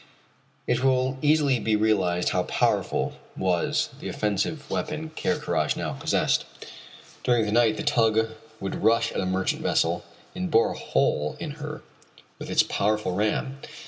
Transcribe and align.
It 0.65 0.83
will 0.83 1.19
easily 1.21 1.59
be 1.59 1.75
realized 1.75 2.29
how 2.29 2.41
powerful 2.41 3.13
was 3.37 3.89
the 3.99 4.07
offensive 4.09 4.67
weapon 4.67 5.11
Ker 5.11 5.35
Karraje 5.37 5.77
now 5.77 5.93
possessed. 5.93 6.43
During 7.23 7.45
the 7.45 7.51
night 7.51 7.77
the 7.77 7.83
tug 7.83 8.19
would 8.59 8.81
rush 8.83 9.11
at 9.11 9.21
a 9.21 9.27
merchant 9.27 9.61
vessel, 9.61 10.03
and 10.33 10.49
bore 10.49 10.71
a 10.71 10.75
hole 10.79 11.37
in 11.39 11.51
her 11.61 11.83
with 12.39 12.49
its 12.49 12.63
powerful 12.63 13.11
ram. 13.11 13.59